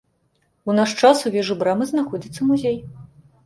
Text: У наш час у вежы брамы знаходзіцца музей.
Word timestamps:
У 0.69 0.75
наш 0.79 0.95
час 1.03 1.21
у 1.31 1.33
вежы 1.37 1.59
брамы 1.61 1.91
знаходзіцца 1.95 2.41
музей. 2.51 2.85